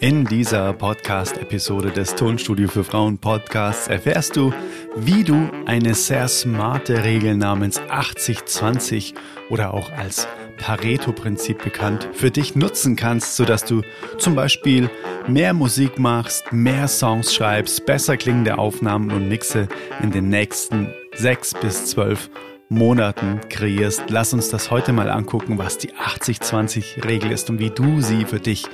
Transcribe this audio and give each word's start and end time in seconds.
In 0.00 0.26
dieser 0.26 0.74
Podcast-Episode 0.74 1.90
des 1.90 2.14
Tonstudio 2.14 2.68
für 2.68 2.84
Frauen 2.84 3.18
Podcasts 3.18 3.88
erfährst 3.88 4.36
du, 4.36 4.52
wie 4.94 5.24
du 5.24 5.50
eine 5.66 5.94
sehr 5.94 6.28
smarte 6.28 7.02
Regel 7.02 7.36
namens 7.36 7.80
80-20 7.80 9.14
oder 9.50 9.74
auch 9.74 9.90
als 9.90 10.28
Pareto-Prinzip 10.58 11.64
bekannt 11.64 12.08
für 12.12 12.30
dich 12.30 12.54
nutzen 12.54 12.94
kannst, 12.94 13.34
sodass 13.34 13.64
du 13.64 13.82
zum 14.18 14.36
Beispiel 14.36 14.88
mehr 15.26 15.52
Musik 15.52 15.98
machst, 15.98 16.52
mehr 16.52 16.86
Songs 16.86 17.34
schreibst, 17.34 17.84
besser 17.84 18.16
klingende 18.16 18.56
Aufnahmen 18.56 19.10
und 19.10 19.28
Mixe 19.28 19.66
in 20.00 20.12
den 20.12 20.28
nächsten 20.28 20.94
sechs 21.16 21.54
bis 21.54 21.86
zwölf 21.86 22.30
Monaten 22.68 23.40
kreierst. 23.48 24.04
Lass 24.10 24.32
uns 24.32 24.50
das 24.50 24.70
heute 24.70 24.92
mal 24.92 25.10
angucken, 25.10 25.58
was 25.58 25.78
die 25.78 25.92
80-20-Regel 25.94 27.32
ist 27.32 27.50
und 27.50 27.58
wie 27.58 27.70
du 27.70 28.00
sie 28.00 28.26
für 28.26 28.40
dich 28.40 28.66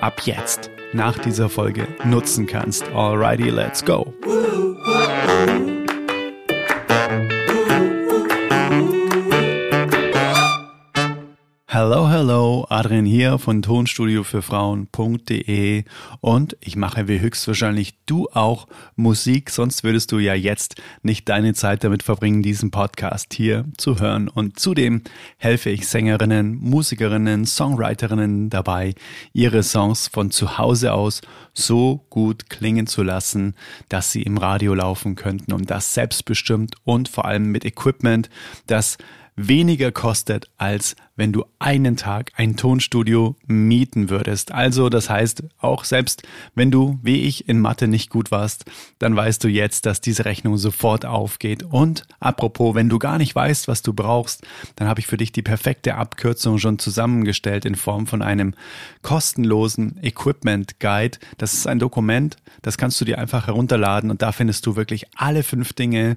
ab 0.00 0.22
jetzt 0.24 0.70
nach 0.92 1.18
dieser 1.18 1.48
Folge 1.48 1.86
nutzen 2.04 2.46
kannst. 2.46 2.84
Alrighty, 2.94 3.50
let's 3.50 3.84
go. 3.84 4.12
Adrian 12.70 13.04
hier 13.04 13.40
von 13.40 13.62
Tonstudio 13.62 14.22
für 14.22 14.42
Frauen.de 14.42 15.82
und 16.20 16.56
ich 16.60 16.76
mache 16.76 17.08
wie 17.08 17.18
höchstwahrscheinlich 17.18 17.98
du 18.06 18.28
auch 18.32 18.68
Musik, 18.94 19.50
sonst 19.50 19.82
würdest 19.82 20.12
du 20.12 20.20
ja 20.20 20.34
jetzt 20.34 20.80
nicht 21.02 21.28
deine 21.28 21.52
Zeit 21.54 21.82
damit 21.82 22.04
verbringen, 22.04 22.44
diesen 22.44 22.70
Podcast 22.70 23.34
hier 23.34 23.64
zu 23.76 23.98
hören. 23.98 24.28
Und 24.28 24.60
zudem 24.60 25.02
helfe 25.36 25.70
ich 25.70 25.88
Sängerinnen, 25.88 26.60
Musikerinnen, 26.60 27.44
Songwriterinnen 27.44 28.50
dabei, 28.50 28.94
ihre 29.32 29.64
Songs 29.64 30.06
von 30.06 30.30
zu 30.30 30.56
Hause 30.56 30.92
aus 30.92 31.22
so 31.52 32.06
gut 32.08 32.50
klingen 32.50 32.86
zu 32.86 33.02
lassen, 33.02 33.56
dass 33.88 34.12
sie 34.12 34.22
im 34.22 34.38
Radio 34.38 34.74
laufen 34.74 35.16
könnten 35.16 35.52
und 35.52 35.70
das 35.70 35.92
selbstbestimmt 35.92 36.76
und 36.84 37.08
vor 37.08 37.24
allem 37.24 37.46
mit 37.50 37.64
Equipment, 37.64 38.30
das 38.68 38.96
weniger 39.48 39.92
kostet, 39.92 40.50
als 40.56 40.96
wenn 41.20 41.32
du 41.32 41.44
einen 41.58 41.96
Tag 41.98 42.32
ein 42.36 42.56
Tonstudio 42.56 43.36
mieten 43.46 44.08
würdest. 44.08 44.52
Also 44.52 44.88
das 44.88 45.10
heißt, 45.10 45.42
auch 45.58 45.84
selbst 45.84 46.22
wenn 46.54 46.70
du, 46.70 46.98
wie 47.02 47.22
ich, 47.22 47.46
in 47.46 47.60
Mathe 47.60 47.88
nicht 47.88 48.08
gut 48.08 48.30
warst, 48.30 48.64
dann 48.98 49.14
weißt 49.14 49.44
du 49.44 49.48
jetzt, 49.48 49.84
dass 49.84 50.00
diese 50.00 50.24
Rechnung 50.24 50.56
sofort 50.56 51.04
aufgeht. 51.04 51.62
Und 51.62 52.06
apropos, 52.20 52.74
wenn 52.74 52.88
du 52.88 52.98
gar 52.98 53.18
nicht 53.18 53.34
weißt, 53.34 53.68
was 53.68 53.82
du 53.82 53.92
brauchst, 53.92 54.46
dann 54.76 54.88
habe 54.88 55.00
ich 55.00 55.06
für 55.06 55.18
dich 55.18 55.30
die 55.30 55.42
perfekte 55.42 55.96
Abkürzung 55.96 56.58
schon 56.58 56.78
zusammengestellt 56.78 57.66
in 57.66 57.74
Form 57.74 58.06
von 58.06 58.22
einem 58.22 58.54
kostenlosen 59.02 60.02
Equipment 60.02 60.80
Guide. 60.80 61.18
Das 61.36 61.52
ist 61.52 61.66
ein 61.66 61.78
Dokument, 61.78 62.36
das 62.62 62.78
kannst 62.78 62.98
du 62.98 63.04
dir 63.04 63.18
einfach 63.18 63.46
herunterladen 63.46 64.10
und 64.10 64.22
da 64.22 64.32
findest 64.32 64.64
du 64.64 64.74
wirklich 64.74 65.06
alle 65.16 65.42
fünf 65.42 65.74
Dinge, 65.74 66.16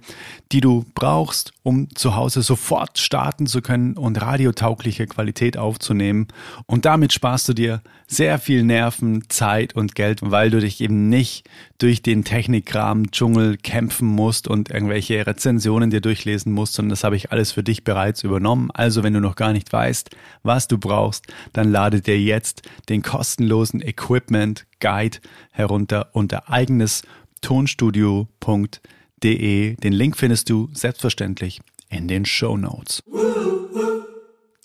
die 0.53 0.61
du 0.61 0.85
brauchst, 0.95 1.51
um 1.63 1.93
zu 1.93 2.15
Hause 2.15 2.41
sofort 2.41 2.99
starten 3.13 3.47
zu 3.47 3.61
können 3.61 3.97
und 3.97 4.21
radiotauglich 4.21 4.93
mögliche 4.93 5.07
Qualität 5.07 5.57
aufzunehmen. 5.57 6.27
Und 6.65 6.85
damit 6.85 7.11
sparst 7.13 7.49
du 7.49 7.53
dir 7.53 7.81
sehr 8.07 8.37
viel 8.37 8.63
Nerven, 8.63 9.23
Zeit 9.29 9.75
und 9.75 9.95
Geld, 9.95 10.19
weil 10.21 10.51
du 10.51 10.59
dich 10.59 10.81
eben 10.81 11.07
nicht 11.09 11.49
durch 11.79 12.03
den 12.03 12.23
Technikkram 12.23 13.09
Dschungel 13.11 13.57
kämpfen 13.57 14.07
musst 14.07 14.47
und 14.47 14.69
irgendwelche 14.69 15.25
Rezensionen 15.25 15.89
dir 15.89 16.01
durchlesen 16.01 16.53
musst, 16.53 16.73
sondern 16.73 16.91
das 16.91 17.03
habe 17.03 17.15
ich 17.15 17.31
alles 17.31 17.51
für 17.51 17.63
dich 17.63 17.83
bereits 17.83 18.23
übernommen. 18.23 18.69
Also 18.71 19.01
wenn 19.03 19.13
du 19.13 19.19
noch 19.19 19.35
gar 19.35 19.53
nicht 19.53 19.73
weißt, 19.73 20.11
was 20.43 20.67
du 20.67 20.77
brauchst, 20.77 21.25
dann 21.53 21.71
lade 21.71 22.01
dir 22.01 22.19
jetzt 22.19 22.61
den 22.89 23.01
kostenlosen 23.01 23.81
Equipment 23.81 24.67
Guide 24.79 25.17
herunter 25.51 26.09
unter 26.13 26.49
eigenes 26.49 27.01
tonstudio.de. 27.41 29.75
Den 29.75 29.93
Link 29.93 30.17
findest 30.17 30.49
du 30.49 30.69
selbstverständlich 30.73 31.61
in 31.93 32.07
den 32.07 32.25
Show 32.25 32.57
Notes. 32.57 33.03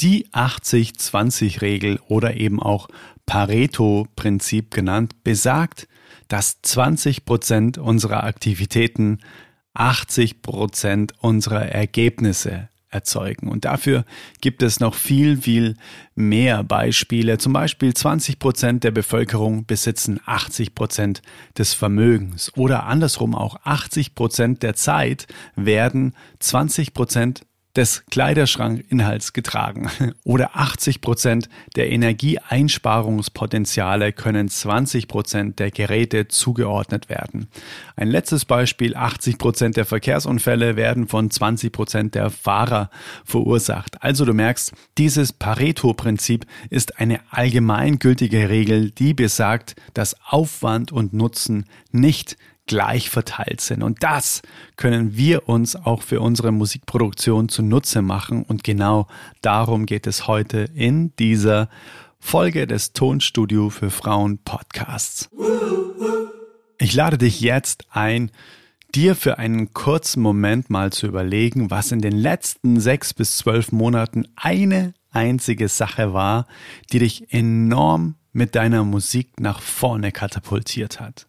Die 0.01 0.29
80-20-Regel 0.29 2.01
oder 2.09 2.37
eben 2.37 2.63
auch 2.63 2.89
Pareto-Prinzip 3.27 4.73
genannt 4.73 5.23
besagt, 5.25 5.89
dass 6.29 6.63
20 6.63 7.25
Prozent 7.25 7.79
unserer 7.79 8.25
Aktivitäten 8.25 9.19
80 9.75 10.43
Prozent 10.43 11.15
unserer 11.21 11.67
Ergebnisse 11.67 12.69
erzeugen. 12.91 13.49
Und 13.49 13.65
dafür 13.65 14.05
gibt 14.41 14.63
es 14.63 14.81
noch 14.81 14.95
viel, 14.95 15.39
viel 15.39 15.77
mehr 16.15 16.63
Beispiele. 16.63 17.39
Zum 17.39 17.53
Beispiel 17.53 17.95
20 17.95 18.39
Prozent 18.39 18.85
der 18.85 18.91
Bevölkerung 18.91 19.67
besitzen 19.67 20.21
80 20.25 20.75
Prozent 20.75 21.23
des 21.57 21.75
Vermögens 21.75 22.53
oder 22.57 22.85
andersrum 22.85 23.35
auch 23.35 23.61
80 23.65 24.15
Prozent 24.15 24.63
der 24.63 24.75
Zeit 24.75 25.27
werden 25.57 26.15
20 26.41 26.95
Prozent 26.95 27.45
des 27.77 28.05
Kleiderschrankinhalts 28.11 29.33
getragen. 29.33 29.89
Oder 30.25 30.57
80 30.57 31.01
Prozent 31.01 31.49
der 31.77 31.91
Energieeinsparungspotenziale 31.91 34.13
können 34.13 34.49
20 34.49 35.07
Prozent 35.09 35.59
der 35.59 35.71
Geräte 35.71 36.29
zugeordnet 36.29 37.09
werden. 37.09 37.49
Ein 37.97 38.09
letztes 38.09 38.45
Beispiel, 38.45 38.95
80 38.97 39.39
Prozent 39.39 39.77
der 39.77 39.85
Verkehrsunfälle 39.85 40.77
werden 40.77 41.09
von 41.09 41.31
20 41.31 41.73
Prozent 41.73 42.15
der 42.15 42.31
Fahrer 42.31 42.91
verursacht. 43.25 44.03
Also 44.03 44.25
du 44.25 44.35
merkst, 44.35 44.73
dieses 44.97 45.33
Pareto-Prinzip 45.33 46.47
ist 46.71 46.99
eine 46.99 47.21
allgemeingültige 47.31 48.49
Regel, 48.49 48.91
die 48.91 49.15
besagt, 49.15 49.77
dass 49.95 50.17
Aufwand 50.27 50.93
und 50.93 51.13
Nutzen 51.13 51.67
nicht 51.93 52.37
gleich 52.69 53.11
verteilt 53.11 53.61
sind. 53.61 53.83
Und 53.83 54.05
das 54.05 54.43
können 54.77 55.17
wir 55.17 55.49
uns 55.49 55.75
auch 55.75 56.03
für 56.03 56.21
unsere 56.21 56.53
Musikproduktion 56.53 57.49
zunutze 57.49 58.03
machen. 58.03 58.45
Und 58.45 58.63
genau 58.63 59.09
darum 59.41 59.87
geht 59.87 60.07
es 60.07 60.29
heute 60.29 60.69
in 60.75 61.15
dieser 61.17 61.69
Folge 62.21 62.67
des 62.67 62.93
Tonstudio 62.93 63.71
für 63.71 63.91
Frauen 63.91 64.39
Podcasts. 64.39 65.29
Ich 66.79 66.95
lade 66.95 67.19
dich 67.19 67.41
jetzt 67.41 67.87
ein, 67.91 68.31
dir 68.95 69.17
für 69.17 69.39
einen 69.39 69.73
kurzen 69.73 70.23
Moment 70.23 70.71
mal 70.71 70.93
zu 70.93 71.07
überlegen, 71.07 71.71
was 71.71 71.91
in 71.91 72.01
den 72.01 72.17
letzten 72.17 72.81
sechs 72.81 73.15
bis 73.15 73.37
zwölf 73.39 73.73
Monaten 73.73 74.29
eine 74.37 74.95
einzige 75.11 75.69
Sache 75.69 76.13
war, 76.13 76.47
die 76.93 76.99
dich 76.99 77.33
enorm 77.33 78.17
mit 78.33 78.55
deiner 78.55 78.85
Musik 78.85 79.41
nach 79.41 79.61
vorne 79.61 80.13
katapultiert 80.13 81.01
hat. 81.01 81.28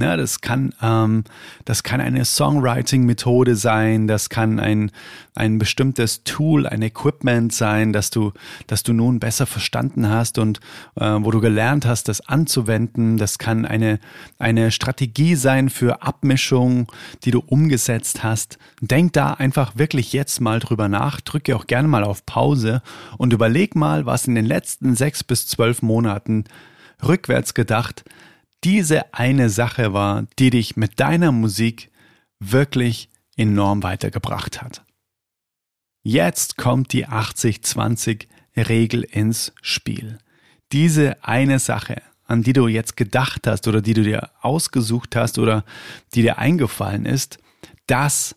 Ne, 0.00 0.16
das 0.16 0.40
kann, 0.40 0.72
ähm, 0.80 1.24
das 1.66 1.82
kann 1.82 2.00
eine 2.00 2.24
Songwriting-Methode 2.24 3.54
sein, 3.54 4.06
das 4.06 4.30
kann 4.30 4.58
ein, 4.58 4.92
ein 5.34 5.58
bestimmtes 5.58 6.24
Tool, 6.24 6.66
ein 6.66 6.80
Equipment 6.80 7.52
sein, 7.52 7.92
das 7.92 8.08
du, 8.08 8.32
das 8.66 8.82
du 8.82 8.94
nun 8.94 9.20
besser 9.20 9.44
verstanden 9.44 10.08
hast 10.08 10.38
und 10.38 10.58
äh, 10.98 11.04
wo 11.04 11.30
du 11.30 11.42
gelernt 11.42 11.84
hast, 11.84 12.08
das 12.08 12.26
anzuwenden. 12.26 13.18
Das 13.18 13.36
kann 13.36 13.66
eine, 13.66 13.98
eine 14.38 14.70
Strategie 14.70 15.34
sein 15.34 15.68
für 15.68 16.00
Abmischung, 16.00 16.90
die 17.24 17.30
du 17.30 17.40
umgesetzt 17.40 18.24
hast. 18.24 18.56
Denk 18.80 19.12
da 19.12 19.34
einfach 19.34 19.76
wirklich 19.76 20.14
jetzt 20.14 20.40
mal 20.40 20.60
drüber 20.60 20.88
nach, 20.88 21.20
drücke 21.20 21.54
auch 21.54 21.66
gerne 21.66 21.88
mal 21.88 22.04
auf 22.04 22.24
Pause 22.24 22.80
und 23.18 23.34
überleg 23.34 23.76
mal, 23.76 24.06
was 24.06 24.26
in 24.26 24.34
den 24.34 24.46
letzten 24.46 24.94
sechs 24.94 25.22
bis 25.22 25.46
zwölf 25.46 25.82
Monaten 25.82 26.44
rückwärts 27.02 27.52
gedacht 27.52 28.02
diese 28.64 29.14
eine 29.14 29.50
Sache 29.50 29.92
war, 29.92 30.26
die 30.38 30.50
dich 30.50 30.76
mit 30.76 31.00
deiner 31.00 31.32
Musik 31.32 31.90
wirklich 32.38 33.08
enorm 33.36 33.82
weitergebracht 33.82 34.60
hat. 34.62 34.84
Jetzt 36.02 36.56
kommt 36.56 36.92
die 36.92 37.06
80-20-Regel 37.06 39.02
ins 39.02 39.52
Spiel. 39.60 40.18
Diese 40.72 41.22
eine 41.24 41.58
Sache, 41.58 42.02
an 42.24 42.42
die 42.42 42.52
du 42.52 42.68
jetzt 42.68 42.96
gedacht 42.96 43.46
hast 43.46 43.66
oder 43.68 43.82
die 43.82 43.94
du 43.94 44.02
dir 44.02 44.30
ausgesucht 44.40 45.16
hast 45.16 45.38
oder 45.38 45.64
die 46.14 46.22
dir 46.22 46.38
eingefallen 46.38 47.06
ist, 47.06 47.38
das 47.86 48.36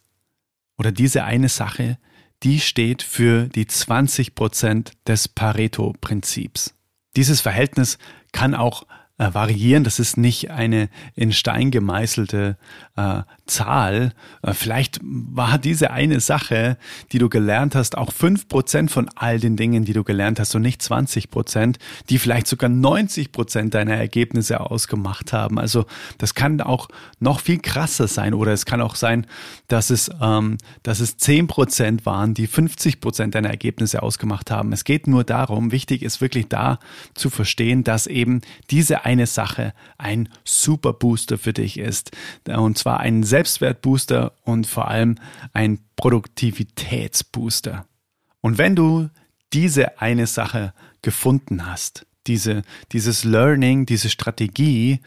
oder 0.77 0.91
diese 0.91 1.23
eine 1.23 1.49
Sache, 1.49 1.97
die 2.43 2.59
steht 2.59 3.03
für 3.03 3.47
die 3.47 3.65
20% 3.65 4.91
des 5.07 5.27
Pareto-Prinzips. 5.29 6.73
Dieses 7.15 7.39
Verhältnis 7.39 7.97
kann 8.31 8.55
auch 8.55 8.85
variieren. 9.31 9.83
Das 9.83 9.99
ist 9.99 10.17
nicht 10.17 10.51
eine 10.51 10.89
in 11.15 11.31
Stein 11.31 11.71
gemeißelte 11.71 12.57
äh, 12.95 13.21
Zahl. 13.45 14.13
Äh, 14.41 14.53
vielleicht 14.53 14.99
war 15.03 15.57
diese 15.57 15.91
eine 15.91 16.19
Sache, 16.19 16.77
die 17.11 17.17
du 17.17 17.29
gelernt 17.29 17.75
hast, 17.75 17.97
auch 17.97 18.13
fünf 18.13 18.47
Prozent 18.47 18.91
von 18.91 19.09
all 19.15 19.39
den 19.39 19.57
Dingen, 19.57 19.85
die 19.85 19.93
du 19.93 20.03
gelernt 20.03 20.39
hast 20.39 20.55
und 20.55 20.61
nicht 20.61 20.81
20 20.81 21.29
Prozent, 21.29 21.77
die 22.09 22.19
vielleicht 22.19 22.47
sogar 22.47 22.69
90 22.69 23.31
Prozent 23.31 23.73
deiner 23.73 23.95
Ergebnisse 23.95 24.59
ausgemacht 24.61 25.33
haben. 25.33 25.59
Also 25.59 25.85
das 26.17 26.35
kann 26.35 26.61
auch 26.61 26.87
noch 27.19 27.39
viel 27.41 27.59
krasser 27.59 28.07
sein 28.07 28.33
oder 28.33 28.53
es 28.53 28.65
kann 28.65 28.81
auch 28.81 28.95
sein, 28.95 29.27
dass 29.67 29.89
es, 29.89 30.09
ähm, 30.21 30.57
dass 30.83 30.99
es 30.99 31.17
10 31.17 31.47
Prozent 31.47 32.05
waren, 32.05 32.33
die 32.33 32.47
50 32.47 33.01
Prozent 33.01 33.35
deiner 33.35 33.49
Ergebnisse 33.49 34.03
ausgemacht 34.03 34.51
haben. 34.51 34.71
Es 34.71 34.83
geht 34.83 35.07
nur 35.07 35.23
darum, 35.23 35.71
wichtig 35.71 36.03
ist 36.03 36.21
wirklich 36.21 36.47
da 36.47 36.79
zu 37.13 37.29
verstehen, 37.29 37.83
dass 37.83 38.07
eben 38.07 38.41
diese 38.69 39.05
eine 39.05 39.27
Sache 39.27 39.73
ein 39.97 40.29
super 40.43 40.93
Booster 40.93 41.37
für 41.37 41.53
dich 41.53 41.77
ist. 41.77 42.11
Und 42.47 42.77
zwar 42.77 42.99
ein 42.99 43.23
Selbstwertbooster 43.33 44.33
und 44.43 44.67
vor 44.67 44.89
allem 44.89 45.15
ein 45.53 45.79
Produktivitätsbooster. 45.95 47.87
Und 48.41 48.59
wenn 48.59 48.75
du 48.75 49.09
diese 49.53 49.99
eine 49.99 50.27
Sache 50.27 50.71
gefunden 51.01 51.65
hast, 51.65 52.05
diese, 52.27 52.61
dieses 52.91 53.23
Learning, 53.23 53.87
diese 53.87 54.11
Strategie, 54.11 54.99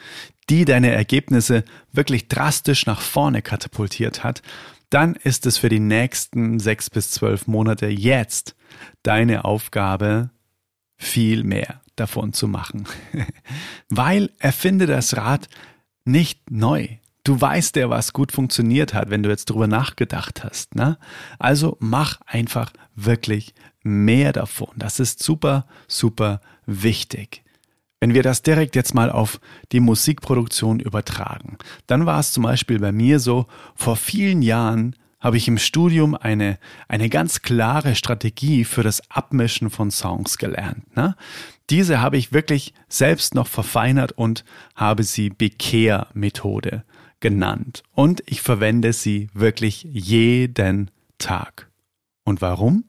die 0.51 0.65
deine 0.65 0.91
Ergebnisse 0.91 1.63
wirklich 1.93 2.27
drastisch 2.27 2.85
nach 2.87 3.01
vorne 3.01 3.43
katapultiert 3.43 4.25
hat, 4.25 4.43
dann 4.91 5.15
ist 5.15 5.47
es 5.47 5.57
für 5.57 5.69
die 5.69 5.79
nächsten 5.79 6.59
sechs 6.59 6.91
bis 6.91 7.13
zwölf 7.13 7.47
Monate 7.47 7.87
jetzt 7.87 8.57
deine 9.05 9.45
Aufgabe, 9.45 10.31
viel 10.97 11.45
mehr 11.45 11.81
davon 11.95 12.33
zu 12.33 12.49
machen. 12.49 12.89
Weil 13.89 14.33
erfinde 14.41 14.87
das 14.87 15.17
Rad 15.17 15.49
nicht 16.05 16.51
neu. 16.51 16.89
Du 17.27 17.41
weißt 17.41 17.75
ja, 17.75 17.91
was 17.91 18.13
gut 18.13 18.31
funktioniert 18.31 18.95
hat, 18.95 19.11
wenn 19.11 19.25
du 19.25 19.29
jetzt 19.29 19.47
drüber 19.47 19.67
nachgedacht 19.67 20.45
hast. 20.45 20.77
Ne? 20.77 20.97
Also 21.41 21.77
mach 21.81 22.21
einfach 22.25 22.73
wirklich 22.95 23.53
mehr 23.83 24.33
davon. 24.33 24.69
Das 24.77 25.01
ist 25.01 25.21
super, 25.21 25.67
super 25.89 26.41
wichtig. 26.67 27.43
Wenn 27.99 28.15
wir 28.15 28.23
das 28.23 28.43
direkt 28.43 28.77
jetzt 28.77 28.95
mal 28.95 29.11
auf 29.11 29.41
die 29.73 29.81
Musikproduktion 29.81 30.79
übertragen, 30.79 31.59
dann 31.89 32.07
war 32.07 32.21
es 32.21 32.31
zum 32.31 32.45
Beispiel 32.45 32.79
bei 32.79 32.93
mir 32.93 33.19
so, 33.19 33.47
vor 33.75 33.97
vielen 33.97 34.41
Jahren 34.41 34.95
habe 35.19 35.37
ich 35.37 35.49
im 35.49 35.59
Studium 35.59 36.15
eine, 36.15 36.61
eine 36.87 37.09
ganz 37.09 37.43
klare 37.43 37.97
Strategie 37.97 38.63
für 38.63 38.85
das 38.85 39.03
Abmischen 39.11 39.71
von 39.71 39.91
Songs 39.91 40.39
gelernt. 40.39 40.95
Ne? 40.95 41.17
Diese 41.71 42.01
habe 42.01 42.19
ich 42.19 42.33
wirklich 42.33 42.73
selbst 42.89 43.35
noch 43.35 43.49
verfeinert 43.49 44.13
und 44.13 44.45
habe 44.77 45.03
sie 45.03 45.31
Bekehr-Methode 45.31 46.85
genannt. 47.21 47.83
Und 47.93 48.23
ich 48.27 48.43
verwende 48.43 48.93
sie 48.93 49.29
wirklich 49.33 49.87
jeden 49.91 50.91
Tag. 51.19 51.71
Und 52.25 52.41
warum? 52.43 52.85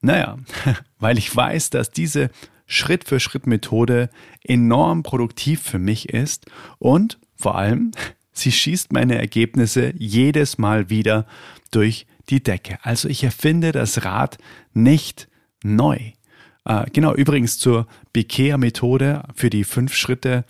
Naja, 0.00 0.38
weil 0.98 1.18
ich 1.18 1.34
weiß, 1.34 1.70
dass 1.70 1.90
diese 1.90 2.30
Schritt-für-Schritt-Methode 2.66 4.10
enorm 4.42 5.02
produktiv 5.02 5.62
für 5.62 5.78
mich 5.78 6.08
ist 6.08 6.46
und 6.78 7.18
vor 7.36 7.56
allem, 7.56 7.90
sie 8.32 8.52
schießt 8.52 8.92
meine 8.92 9.18
Ergebnisse 9.18 9.92
jedes 9.96 10.58
Mal 10.58 10.90
wieder 10.90 11.26
durch 11.70 12.06
die 12.28 12.42
Decke. 12.42 12.78
Also 12.82 13.08
ich 13.08 13.24
erfinde 13.24 13.72
das 13.72 14.04
Rad 14.04 14.38
nicht 14.72 15.28
neu. 15.62 16.12
Äh, 16.64 16.84
genau, 16.92 17.14
übrigens 17.14 17.58
zur 17.58 17.86
Bekehr-Methode 18.12 19.24
für 19.34 19.50
die 19.50 19.64
fünf 19.64 19.94
Schritte, 19.94 20.44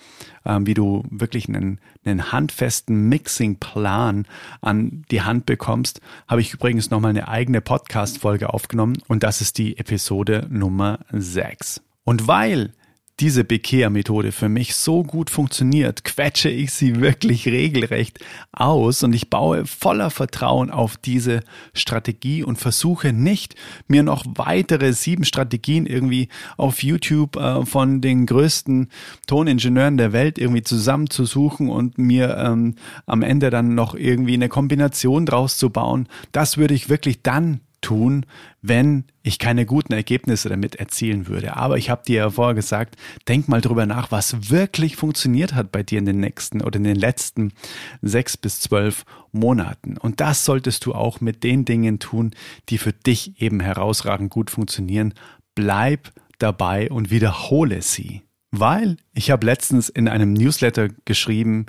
äh, 0.44 0.58
wie 0.62 0.74
du 0.74 1.04
wirklich 1.10 1.48
einen, 1.48 1.80
einen 2.04 2.32
handfesten 2.32 3.08
Mixing-Plan 3.08 4.26
an 4.60 5.04
die 5.10 5.22
Hand 5.22 5.46
bekommst, 5.46 6.00
habe 6.28 6.40
ich 6.40 6.52
übrigens 6.52 6.90
nochmal 6.90 7.10
eine 7.10 7.28
eigene 7.28 7.60
Podcast-Folge 7.60 8.52
aufgenommen 8.52 8.98
und 9.08 9.22
das 9.22 9.40
ist 9.40 9.58
die 9.58 9.78
Episode 9.78 10.46
Nummer 10.50 11.00
6. 11.10 11.82
Und 12.04 12.26
weil 12.26 12.72
diese 13.20 13.44
Bekehr-Methode 13.44 14.32
für 14.32 14.48
mich 14.48 14.74
so 14.74 15.02
gut 15.02 15.30
funktioniert, 15.30 16.04
quetsche 16.04 16.48
ich 16.48 16.72
sie 16.72 17.00
wirklich 17.00 17.46
regelrecht 17.46 18.18
aus 18.52 19.02
und 19.02 19.12
ich 19.12 19.30
baue 19.30 19.66
voller 19.66 20.10
Vertrauen 20.10 20.70
auf 20.70 20.96
diese 20.96 21.40
Strategie 21.74 22.42
und 22.42 22.56
versuche 22.56 23.12
nicht, 23.12 23.54
mir 23.86 24.02
noch 24.02 24.24
weitere 24.34 24.92
sieben 24.92 25.24
Strategien 25.24 25.86
irgendwie 25.86 26.28
auf 26.56 26.82
YouTube 26.82 27.36
äh, 27.36 27.64
von 27.66 28.00
den 28.00 28.26
größten 28.26 28.88
Toningenieuren 29.26 29.98
der 29.98 30.12
Welt 30.12 30.38
irgendwie 30.38 30.62
zusammenzusuchen 30.62 31.68
und 31.68 31.98
mir 31.98 32.36
ähm, 32.38 32.76
am 33.06 33.22
Ende 33.22 33.50
dann 33.50 33.74
noch 33.74 33.94
irgendwie 33.94 34.34
eine 34.34 34.48
Kombination 34.48 35.26
draus 35.26 35.58
zu 35.58 35.70
bauen. 35.70 36.08
Das 36.32 36.56
würde 36.56 36.74
ich 36.74 36.88
wirklich 36.88 37.22
dann 37.22 37.60
tun, 37.82 38.24
wenn 38.62 39.04
ich 39.22 39.38
keine 39.38 39.66
guten 39.66 39.92
Ergebnisse 39.92 40.48
damit 40.48 40.76
erzielen 40.76 41.26
würde. 41.26 41.56
Aber 41.56 41.76
ich 41.76 41.90
habe 41.90 42.02
dir 42.06 42.16
ja 42.16 42.30
vorher 42.30 42.54
gesagt, 42.54 42.96
denk 43.28 43.48
mal 43.48 43.60
drüber 43.60 43.84
nach, 43.84 44.10
was 44.10 44.50
wirklich 44.50 44.96
funktioniert 44.96 45.54
hat 45.54 45.70
bei 45.70 45.82
dir 45.82 45.98
in 45.98 46.06
den 46.06 46.20
nächsten 46.20 46.62
oder 46.62 46.78
in 46.78 46.84
den 46.84 46.96
letzten 46.96 47.52
sechs 48.00 48.36
bis 48.36 48.60
zwölf 48.60 49.04
Monaten. 49.32 49.98
Und 49.98 50.20
das 50.20 50.44
solltest 50.44 50.86
du 50.86 50.94
auch 50.94 51.20
mit 51.20 51.44
den 51.44 51.64
Dingen 51.64 51.98
tun, 51.98 52.30
die 52.70 52.78
für 52.78 52.92
dich 52.92 53.40
eben 53.42 53.60
herausragend 53.60 54.30
gut 54.30 54.50
funktionieren. 54.50 55.12
Bleib 55.54 56.12
dabei 56.38 56.90
und 56.90 57.10
wiederhole 57.10 57.82
sie. 57.82 58.22
Weil 58.50 58.96
ich 59.14 59.30
habe 59.30 59.46
letztens 59.46 59.88
in 59.88 60.08
einem 60.08 60.32
Newsletter 60.32 60.88
geschrieben, 61.04 61.66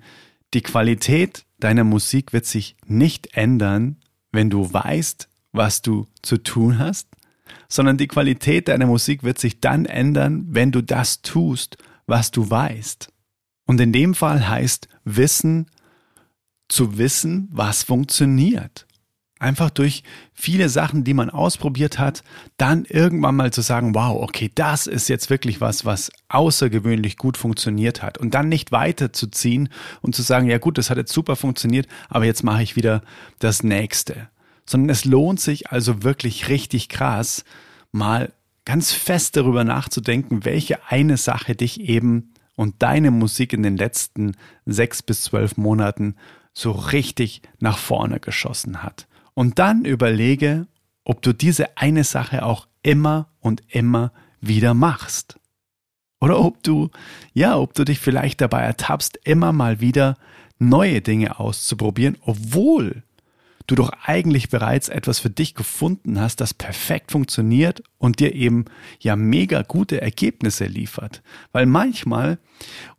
die 0.54 0.62
Qualität 0.62 1.45
deiner 1.59 1.83
Musik 1.83 2.33
wird 2.33 2.45
sich 2.45 2.75
nicht 2.86 3.36
ändern, 3.36 3.98
wenn 4.31 4.50
du 4.50 4.74
weißt, 4.74 5.30
was 5.53 5.81
du 5.81 6.07
zu 6.21 6.38
tun 6.38 6.79
hast, 6.79 7.07
sondern 7.69 7.97
die 7.97 8.07
Qualität 8.07 8.67
deiner 8.67 8.88
Musik 8.88 9.23
wird 9.23 9.39
sich 9.39 9.61
dann 9.61 9.85
ändern, 9.85 10.45
wenn 10.50 10.71
du 10.71 10.81
das 10.81 11.21
tust, 11.21 11.77
was 12.05 12.31
du 12.31 12.50
weißt. 12.50 13.07
Und 13.65 13.79
in 13.79 13.94
dem 13.94 14.13
Fall 14.13 14.47
heißt 14.47 14.89
Wissen 15.05 15.67
zu 16.67 16.97
wissen, 16.97 17.47
was 17.51 17.83
funktioniert. 17.83 18.88
Einfach 19.39 19.69
durch 19.69 20.03
viele 20.33 20.69
Sachen, 20.69 21.03
die 21.03 21.13
man 21.13 21.29
ausprobiert 21.29 21.99
hat, 21.99 22.23
dann 22.56 22.85
irgendwann 22.85 23.35
mal 23.35 23.51
zu 23.51 23.61
sagen, 23.61 23.94
wow, 23.94 24.21
okay, 24.21 24.49
das 24.56 24.88
ist 24.88 25.09
jetzt 25.09 25.29
wirklich 25.29 25.59
was, 25.59 25.83
was 25.83 26.11
außergewöhnlich 26.29 27.17
gut 27.17 27.35
funktioniert 27.35 28.01
hat. 28.01 28.17
Und 28.17 28.33
dann 28.33 28.47
nicht 28.47 28.71
weiterzuziehen 28.71 29.67
und 30.01 30.15
zu 30.15 30.21
sagen, 30.21 30.49
ja 30.49 30.59
gut, 30.59 30.77
das 30.77 30.89
hat 30.89 30.97
jetzt 30.97 31.11
super 31.11 31.35
funktioniert, 31.35 31.88
aber 32.07 32.25
jetzt 32.25 32.44
mache 32.44 32.63
ich 32.63 32.77
wieder 32.77 33.03
das 33.39 33.63
nächste 33.63 34.29
sondern 34.65 34.89
es 34.89 35.06
lohnt 35.06 35.39
sich 35.39 35.71
also 35.71 36.04
wirklich 36.04 36.50
richtig 36.50 36.89
krass, 36.89 37.44
mal 37.92 38.31
ganz 38.65 38.92
fest 38.92 39.36
darüber 39.36 39.63
nachzudenken, 39.63 40.45
welche 40.45 40.89
eine 40.89 41.18
Sache 41.18 41.56
dich 41.56 41.81
eben 41.81 42.33
und 42.56 42.81
deine 42.81 43.12
Musik 43.12 43.54
in 43.54 43.63
den 43.63 43.77
letzten 43.77 44.36
sechs 44.65 45.01
bis 45.01 45.24
zwölf 45.24 45.57
Monaten 45.57 46.15
so 46.54 46.71
richtig 46.71 47.42
nach 47.60 47.77
vorne 47.77 48.19
geschossen 48.19 48.83
hat. 48.83 49.07
Und 49.33 49.60
dann 49.60 49.86
überlege, 49.86 50.68
ob 51.04 51.21
du 51.21 51.33
diese 51.33 51.77
eine 51.77 52.04
Sache 52.04 52.45
auch 52.45 52.68
immer 52.83 53.30
und 53.39 53.63
immer 53.69 54.12
wieder 54.39 54.74
machst. 54.74 55.39
Oder 56.21 56.39
ob 56.39 56.63
du, 56.63 56.89
ja, 57.33 57.57
ob 57.57 57.74
du 57.74 57.83
dich 57.83 58.00
vielleicht 58.00 58.39
dabei 58.39 58.62
ertappst, 58.62 59.19
immer 59.23 59.52
mal 59.52 59.81
wieder 59.81 60.16
neue 60.59 61.02
Dinge 61.02 61.40
auszuprobieren, 61.40 62.18
obwohl 62.21 63.04
du 63.67 63.75
doch 63.75 63.91
eigentlich 64.03 64.49
bereits 64.49 64.89
etwas 64.89 65.19
für 65.19 65.29
dich 65.29 65.55
gefunden 65.55 66.19
hast, 66.19 66.41
das 66.41 66.53
perfekt 66.53 67.11
funktioniert 67.11 67.83
und 67.97 68.19
dir 68.19 68.33
eben 68.35 68.65
ja 68.99 69.15
mega 69.15 69.61
gute 69.61 70.01
Ergebnisse 70.01 70.65
liefert. 70.65 71.21
Weil 71.51 71.65
manchmal, 71.65 72.39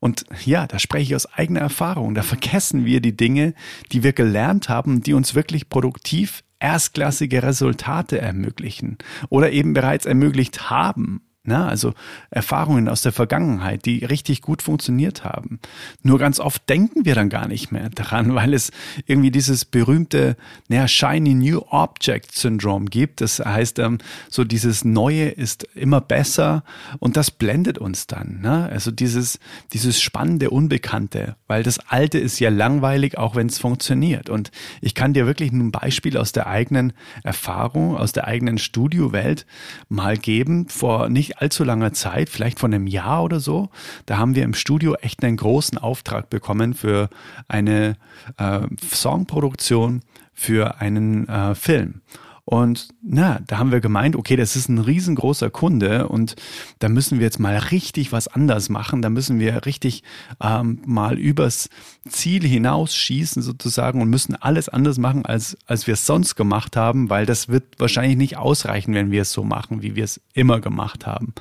und 0.01 0.25
ja, 0.45 0.67
da 0.67 0.79
spreche 0.79 1.05
ich 1.05 1.15
aus 1.15 1.27
eigener 1.27 1.61
Erfahrung, 1.61 2.15
da 2.15 2.23
vergessen 2.23 2.85
wir 2.85 3.01
die 3.01 3.17
Dinge, 3.17 3.55
die 3.93 4.03
wir 4.03 4.13
gelernt 4.13 4.69
haben, 4.69 5.03
die 5.03 5.15
uns 5.15 5.35
wirklich 5.35 5.69
produktiv 5.69 6.43
erstklassige 6.61 7.43
Resultate 7.43 8.21
ermöglichen 8.21 8.97
oder 9.29 9.53
eben 9.53 9.75
bereits 9.75 10.07
ermöglicht 10.07 10.71
haben. 10.71 11.21
Na, 11.47 11.69
also 11.69 11.93
Erfahrungen 12.31 12.89
aus 12.89 13.03
der 13.03 13.13
Vergangenheit, 13.13 13.85
die 13.85 14.03
richtig 14.03 14.41
gut 14.41 14.63
funktioniert 14.63 15.25
haben. 15.25 15.61
Nur 16.03 16.19
ganz 16.19 16.41
oft 16.41 16.67
denken 16.71 17.05
wir 17.05 17.15
dann 17.15 17.29
gar 17.29 17.49
nicht 17.49 17.71
mehr 17.71 17.91
daran, 17.91 18.35
weil 18.35 18.55
es 18.55 18.73
irgendwie 19.05 19.31
dieses 19.31 19.67
berühmte 19.67 20.39
naja, 20.69 20.89
Shiny 20.89 21.35
New 21.35 21.61
Object 21.69 22.35
Syndrome 22.35 22.87
gibt. 22.87 23.21
Das 23.21 23.41
heißt, 23.41 23.79
ähm, 23.81 23.99
so 24.31 24.45
dieses 24.45 24.87
Neue 24.87 25.29
ist 25.29 25.65
immer 25.75 26.01
besser 26.01 26.65
und 26.99 27.19
das 27.19 27.31
blendet 27.31 27.77
uns 27.77 28.07
dann. 28.07 28.41
Ne? 28.41 28.71
Also 28.73 28.91
dieses, 28.91 29.39
dieses 29.75 30.01
spannende 30.01 30.49
Unbekannte, 30.49 31.37
weil 31.47 31.63
das 31.63 31.79
Alte 31.91 32.19
ist 32.19 32.39
ja 32.41 32.49
langweilig, 32.49 33.19
auch 33.19 33.37
wenn 33.37 33.49
es 33.49 33.59
funktioniert. 33.59 34.31
Und 34.31 34.51
ich 34.81 34.95
kann 34.95 35.13
dir 35.13 35.27
wirklich 35.27 35.53
ein 35.53 35.73
Beispiel 35.73 36.17
aus 36.17 36.33
der 36.33 36.47
eigenen 36.47 36.95
Erfahrung, 37.23 37.99
aus 37.99 38.13
der 38.13 38.27
eigenen 38.27 38.57
Studiowelt 38.57 39.45
mal 39.91 40.17
geben. 40.17 40.69
Vor 40.71 41.11
nicht 41.11 41.34
allzu 41.37 41.65
langer 41.65 41.93
Zeit, 41.93 42.29
vielleicht 42.29 42.59
von 42.59 42.73
einem 42.73 42.87
Jahr 42.87 43.25
oder 43.25 43.41
so, 43.41 43.71
da 44.07 44.19
haben 44.19 44.35
wir 44.35 44.45
im 44.45 44.55
Studio 44.55 44.95
echt 44.95 45.25
einen 45.25 45.37
großen 45.37 45.79
Auftrag 45.79 46.31
bekommen 46.31 46.75
für 46.75 47.09
eine 47.49 47.97
äh, 48.39 48.61
Songproduktion 48.93 50.03
für 50.33 50.81
einen 50.81 51.29
äh, 51.29 51.55
Film. 51.55 52.03
Und 52.47 52.89
na, 53.03 53.41
da 53.47 53.59
haben 53.59 53.73
wir 53.73 53.81
gemeint, 53.81 54.17
okay, 54.17 54.37
das 54.37 54.55
ist 54.55 54.69
ein 54.69 54.79
riesengroßer 54.79 55.49
Kunde 55.49 56.09
und 56.09 56.37
da 56.79 56.91
müssen 56.91 57.19
wir 57.19 57.25
jetzt 57.25 57.41
mal 57.41 57.57
richtig 57.57 58.13
was 58.13 58.29
anders 58.29 58.69
machen. 58.69 59.01
Da 59.01 59.09
müssen 59.09 59.41
wir 59.41 59.65
richtig 59.65 60.03
ähm, 60.43 60.83
mal 60.85 61.19
übers 61.19 61.71
Ziel 62.07 62.47
hinausschießen 62.47 63.41
sozusagen 63.41 64.03
und 64.03 64.11
müssen 64.11 64.37
alles 64.37 64.69
anders 64.69 64.99
machen, 64.99 65.25
als, 65.25 65.57
als 65.67 65.87
wir 65.87 65.95
es 65.95 66.05
sonst 66.05 66.35
gemacht 66.35 66.77
haben, 66.77 67.09
weil 67.09 67.25
das 67.25 67.49
wird 67.49 67.65
wahrscheinlich 67.79 68.19
nicht 68.19 68.37
ausreichen, 68.37 68.93
wenn 68.93 69.11
wir 69.11 69.23
es 69.23 69.33
so 69.33 69.43
machen, 69.43 69.83
wie 69.83 69.97
wir 69.97 70.05
es 70.05 70.21
immer 70.35 70.61
gemacht 70.61 71.07
haben. 71.07 71.33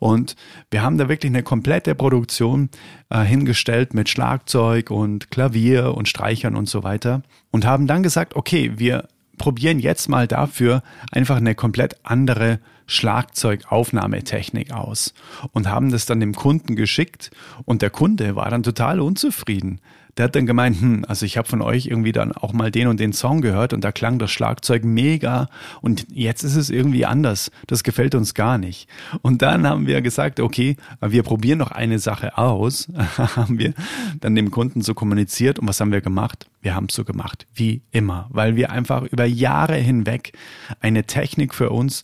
Und 0.00 0.36
wir 0.70 0.82
haben 0.82 0.98
da 0.98 1.08
wirklich 1.08 1.32
eine 1.32 1.42
komplette 1.42 1.94
Produktion 1.94 2.68
äh, 3.08 3.22
hingestellt 3.22 3.94
mit 3.94 4.10
Schlagzeug 4.10 4.90
und 4.90 5.30
Klavier 5.30 5.94
und 5.94 6.10
Streichern 6.10 6.56
und 6.56 6.68
so 6.68 6.82
weiter 6.82 7.22
und 7.50 7.64
haben 7.64 7.86
dann 7.86 8.02
gesagt, 8.02 8.36
okay, 8.36 8.72
wir 8.76 9.08
probieren 9.42 9.80
jetzt 9.80 10.08
mal 10.08 10.28
dafür 10.28 10.84
einfach 11.10 11.38
eine 11.38 11.56
komplett 11.56 11.96
andere 12.04 12.60
Schlagzeugaufnahmetechnik 12.86 14.70
aus 14.72 15.14
und 15.50 15.68
haben 15.68 15.90
das 15.90 16.06
dann 16.06 16.20
dem 16.20 16.32
Kunden 16.32 16.76
geschickt 16.76 17.32
und 17.64 17.82
der 17.82 17.90
Kunde 17.90 18.36
war 18.36 18.48
dann 18.50 18.62
total 18.62 19.00
unzufrieden 19.00 19.80
der 20.16 20.24
hat 20.24 20.36
dann 20.36 20.46
gemeint, 20.46 20.80
hm, 20.80 21.04
also 21.08 21.24
ich 21.24 21.38
habe 21.38 21.48
von 21.48 21.62
euch 21.62 21.86
irgendwie 21.86 22.12
dann 22.12 22.32
auch 22.32 22.52
mal 22.52 22.70
den 22.70 22.88
und 22.88 23.00
den 23.00 23.12
Song 23.12 23.40
gehört 23.40 23.72
und 23.72 23.82
da 23.82 23.92
klang 23.92 24.18
das 24.18 24.30
Schlagzeug 24.30 24.84
mega 24.84 25.48
und 25.80 26.06
jetzt 26.12 26.42
ist 26.42 26.56
es 26.56 26.68
irgendwie 26.68 27.06
anders. 27.06 27.50
Das 27.66 27.82
gefällt 27.82 28.14
uns 28.14 28.34
gar 28.34 28.58
nicht. 28.58 28.88
Und 29.22 29.42
dann 29.42 29.66
haben 29.66 29.86
wir 29.86 30.02
gesagt, 30.02 30.40
okay, 30.40 30.76
wir 31.00 31.22
probieren 31.22 31.58
noch 31.58 31.70
eine 31.70 31.98
Sache 31.98 32.36
aus, 32.36 32.88
haben 33.16 33.58
wir 33.58 33.72
dann 34.20 34.34
dem 34.34 34.50
Kunden 34.50 34.82
so 34.82 34.92
kommuniziert 34.94 35.58
und 35.58 35.66
was 35.66 35.80
haben 35.80 35.92
wir 35.92 36.02
gemacht? 36.02 36.46
Wir 36.60 36.74
haben 36.74 36.86
es 36.88 36.94
so 36.94 37.04
gemacht, 37.04 37.46
wie 37.54 37.82
immer, 37.90 38.28
weil 38.30 38.56
wir 38.56 38.70
einfach 38.70 39.02
über 39.04 39.24
Jahre 39.24 39.76
hinweg 39.76 40.32
eine 40.80 41.04
Technik 41.04 41.54
für 41.54 41.70
uns 41.70 42.02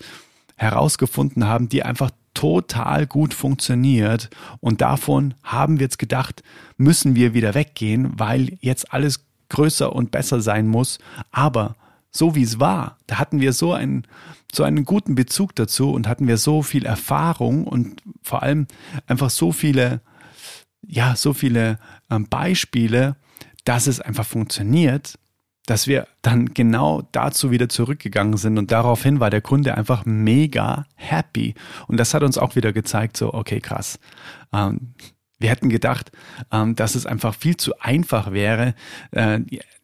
herausgefunden 0.57 1.45
haben, 1.45 1.69
die 1.69 1.83
einfach 1.83 2.11
total 2.39 3.09
gut 3.09 3.35
funktioniert. 3.35 4.31
Und 4.61 4.81
davon 4.81 5.35
haben 5.43 5.81
wir 5.81 5.87
jetzt 5.87 5.99
gedacht, 5.99 6.45
müssen 6.77 7.17
wir 7.17 7.35
wieder 7.35 7.55
weggehen, 7.55 8.13
weil 8.17 8.57
jetzt 8.61 8.93
alles 8.93 9.27
größer 9.49 9.93
und 9.93 10.13
besser 10.13 10.41
sein 10.41 10.69
muss. 10.69 11.01
Aber 11.33 11.75
so 12.13 12.37
wie 12.37 12.45
es 12.45 12.61
war, 12.61 12.97
da 13.09 13.19
hatten 13.19 13.41
wir 13.41 13.53
so 13.53 13.73
einen, 13.73 14.07
so 14.53 14.63
einen 14.63 14.85
guten 14.85 15.17
Bezug 15.17 15.57
dazu 15.57 15.91
und 15.91 16.07
hatten 16.07 16.29
wir 16.29 16.39
so 16.39 16.63
viel 16.63 16.87
Erfahrung 16.87 17.67
und 17.67 18.03
vor 18.23 18.45
allem 18.45 18.69
einfach 19.09 19.31
so 19.31 19.51
viele, 19.51 20.01
ja, 20.87 21.17
so 21.17 21.33
viele 21.33 21.81
ähm, 22.09 22.29
Beispiele, 22.29 23.17
dass 23.65 23.89
es 23.89 24.01
einfach 24.01 24.27
funktioniert, 24.27 25.19
dass 25.69 25.87
wir 25.87 26.09
dann 26.23 26.55
genau 26.55 27.03
dazu 27.13 27.51
wieder 27.51 27.69
zurückgegangen 27.69 28.39
sind 28.39 28.57
und 28.57 28.73
daraufhin 28.73 29.21
war 29.21 29.29
der 29.29 29.43
Kunde 29.43 29.77
einfach 29.77 30.07
mega 30.07 30.87
happy. 30.95 31.55
Und 31.89 31.99
das 31.99 32.15
hat 32.15 32.23
uns 32.23 32.39
auch 32.39 32.57
wieder 32.57 32.73
gezeigt, 32.73 33.19
so, 33.19 33.35
okay, 33.35 33.61
krass. 33.61 33.99
Ähm, 34.53 34.95
wir 35.39 35.51
hätten 35.51 35.69
gedacht, 35.69 36.11
ähm, 36.51 36.75
dass 36.75 36.95
es 36.95 37.05
einfach 37.05 37.35
viel 37.35 37.59
zu 37.59 37.79
einfach 37.81 38.33
wäre, 38.33 38.75
äh, 39.11 39.41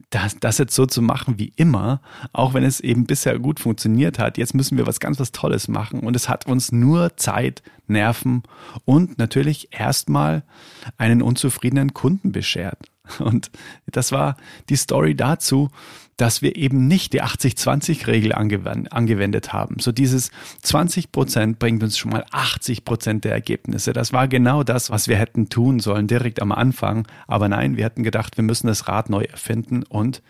das, 0.08 0.38
das 0.40 0.58
jetzt 0.58 0.74
so 0.74 0.86
zu 0.86 1.02
machen 1.02 1.38
wie 1.38 1.52
immer, 1.56 2.00
auch 2.32 2.54
wenn 2.54 2.64
es 2.64 2.80
eben 2.80 3.04
bisher 3.04 3.38
gut 3.38 3.60
funktioniert 3.60 4.18
hat. 4.18 4.38
Jetzt 4.38 4.54
müssen 4.54 4.78
wir 4.78 4.86
was 4.86 5.00
ganz 5.00 5.20
was 5.20 5.32
Tolles 5.32 5.68
machen 5.68 6.00
und 6.00 6.16
es 6.16 6.30
hat 6.30 6.46
uns 6.46 6.72
nur 6.72 7.16
Zeit, 7.16 7.62
Nerven 7.88 8.42
und 8.86 9.18
natürlich 9.18 9.68
erstmal 9.72 10.44
einen 10.96 11.20
unzufriedenen 11.20 11.92
Kunden 11.92 12.32
beschert. 12.32 12.78
Und 13.18 13.50
das 13.86 14.12
war 14.12 14.36
die 14.68 14.76
Story 14.76 15.14
dazu, 15.14 15.70
dass 16.16 16.42
wir 16.42 16.56
eben 16.56 16.86
nicht 16.86 17.12
die 17.12 17.22
80-20-Regel 17.22 18.32
angewendet 18.32 19.52
haben. 19.52 19.78
So 19.80 19.90
dieses 19.90 20.30
20 20.62 21.10
Prozent 21.10 21.58
bringt 21.58 21.82
uns 21.82 21.98
schon 21.98 22.12
mal 22.12 22.24
80 22.30 22.84
Prozent 22.84 23.24
der 23.24 23.32
Ergebnisse. 23.32 23.92
Das 23.92 24.12
war 24.12 24.28
genau 24.28 24.62
das, 24.62 24.90
was 24.90 25.08
wir 25.08 25.16
hätten 25.16 25.48
tun 25.48 25.80
sollen 25.80 26.06
direkt 26.06 26.40
am 26.40 26.52
Anfang. 26.52 27.08
Aber 27.26 27.48
nein, 27.48 27.76
wir 27.76 27.84
hätten 27.84 28.04
gedacht, 28.04 28.36
wir 28.36 28.44
müssen 28.44 28.68
das 28.68 28.86
Rad 28.86 29.10
neu 29.10 29.24
erfinden 29.24 29.82
und 29.82 30.22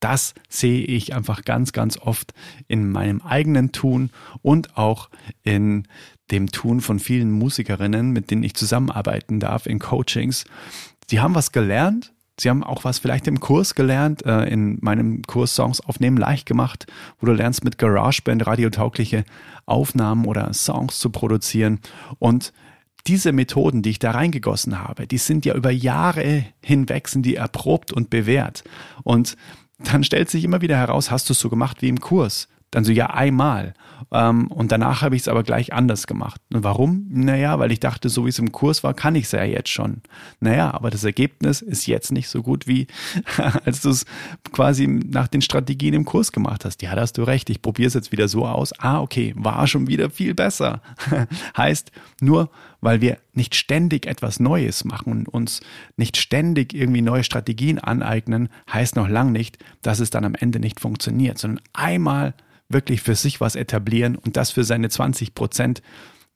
das 0.00 0.34
sehe 0.48 0.84
ich 0.84 1.14
einfach 1.14 1.44
ganz, 1.44 1.72
ganz 1.72 1.96
oft 1.96 2.34
in 2.66 2.90
meinem 2.90 3.22
eigenen 3.22 3.70
Tun 3.70 4.10
und 4.42 4.76
auch 4.76 5.08
in 5.44 5.86
dem 6.32 6.50
Tun 6.50 6.80
von 6.80 6.98
vielen 6.98 7.30
Musikerinnen, 7.30 8.10
mit 8.10 8.30
denen 8.30 8.42
ich 8.42 8.54
zusammenarbeiten 8.54 9.38
darf 9.38 9.66
in 9.66 9.78
Coachings, 9.78 10.44
Sie 11.12 11.20
haben 11.20 11.34
was 11.34 11.52
gelernt. 11.52 12.14
Sie 12.40 12.48
haben 12.48 12.64
auch 12.64 12.84
was 12.84 12.98
vielleicht 12.98 13.26
im 13.26 13.38
Kurs 13.38 13.74
gelernt, 13.74 14.24
äh, 14.24 14.44
in 14.44 14.78
meinem 14.80 15.20
Kurs 15.20 15.54
Songs 15.54 15.82
aufnehmen 15.82 16.16
leicht 16.16 16.46
gemacht, 16.46 16.86
wo 17.20 17.26
du 17.26 17.34
lernst 17.34 17.64
mit 17.64 17.76
GarageBand 17.76 18.46
radiotaugliche 18.46 19.26
Aufnahmen 19.66 20.24
oder 20.24 20.54
Songs 20.54 20.98
zu 20.98 21.10
produzieren. 21.10 21.80
Und 22.18 22.54
diese 23.06 23.32
Methoden, 23.32 23.82
die 23.82 23.90
ich 23.90 23.98
da 23.98 24.12
reingegossen 24.12 24.78
habe, 24.78 25.06
die 25.06 25.18
sind 25.18 25.44
ja 25.44 25.54
über 25.54 25.70
Jahre 25.70 26.46
hinweg, 26.64 27.08
sind 27.08 27.26
die 27.26 27.36
erprobt 27.36 27.92
und 27.92 28.08
bewährt. 28.08 28.64
Und 29.02 29.36
dann 29.80 30.04
stellt 30.04 30.30
sich 30.30 30.44
immer 30.44 30.62
wieder 30.62 30.78
heraus, 30.78 31.10
hast 31.10 31.28
du 31.28 31.34
es 31.34 31.40
so 31.40 31.50
gemacht 31.50 31.82
wie 31.82 31.90
im 31.90 32.00
Kurs? 32.00 32.48
Dann 32.72 32.84
so, 32.84 32.90
ja, 32.90 33.10
einmal. 33.10 33.74
Ähm, 34.10 34.48
und 34.48 34.72
danach 34.72 35.02
habe 35.02 35.14
ich 35.14 35.22
es 35.22 35.28
aber 35.28 35.42
gleich 35.42 35.72
anders 35.72 36.06
gemacht. 36.06 36.40
Und 36.52 36.64
warum? 36.64 37.06
Naja, 37.10 37.58
weil 37.58 37.70
ich 37.70 37.80
dachte, 37.80 38.08
so 38.08 38.24
wie 38.24 38.30
es 38.30 38.38
im 38.38 38.50
Kurs 38.50 38.82
war, 38.82 38.94
kann 38.94 39.14
ich 39.14 39.24
es 39.26 39.32
ja 39.32 39.44
jetzt 39.44 39.68
schon. 39.68 40.02
Naja, 40.40 40.72
aber 40.72 40.90
das 40.90 41.04
Ergebnis 41.04 41.60
ist 41.60 41.86
jetzt 41.86 42.12
nicht 42.12 42.28
so 42.28 42.42
gut 42.42 42.66
wie, 42.66 42.86
als 43.64 43.82
du 43.82 43.90
es 43.90 44.06
quasi 44.52 44.86
nach 44.86 45.28
den 45.28 45.42
Strategien 45.42 45.94
im 45.94 46.04
Kurs 46.04 46.32
gemacht 46.32 46.64
hast. 46.64 46.82
Ja, 46.82 46.94
da 46.94 47.02
hast 47.02 47.18
du 47.18 47.22
recht. 47.22 47.50
Ich 47.50 47.62
probiere 47.62 47.88
es 47.88 47.94
jetzt 47.94 48.10
wieder 48.10 48.26
so 48.26 48.46
aus. 48.46 48.72
Ah, 48.78 49.00
okay, 49.00 49.34
war 49.36 49.66
schon 49.66 49.86
wieder 49.86 50.10
viel 50.10 50.34
besser. 50.34 50.80
heißt, 51.56 51.92
nur 52.20 52.50
weil 52.80 53.00
wir 53.00 53.18
nicht 53.34 53.54
ständig 53.54 54.06
etwas 54.06 54.40
Neues 54.40 54.84
machen 54.84 55.12
und 55.12 55.28
uns 55.28 55.60
nicht 55.96 56.16
ständig 56.16 56.74
irgendwie 56.74 57.02
neue 57.02 57.24
Strategien 57.24 57.78
aneignen, 57.78 58.48
heißt 58.70 58.96
noch 58.96 59.08
lang 59.08 59.32
nicht, 59.32 59.58
dass 59.80 60.00
es 60.00 60.10
dann 60.10 60.24
am 60.24 60.34
Ende 60.34 60.60
nicht 60.60 60.80
funktioniert, 60.80 61.38
sondern 61.38 61.64
einmal 61.72 62.34
wirklich 62.68 63.02
für 63.02 63.14
sich 63.14 63.40
was 63.40 63.54
etablieren 63.54 64.16
und 64.16 64.36
das 64.36 64.50
für 64.50 64.64
seine 64.64 64.88
20 64.88 65.34
Prozent 65.34 65.82